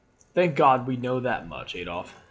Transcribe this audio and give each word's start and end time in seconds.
"Thank 0.33 0.55
God 0.55 0.87
we 0.87 0.97
know 0.97 1.19
that 1.19 1.47
much, 1.47 1.75
Adolphe! 1.75 2.15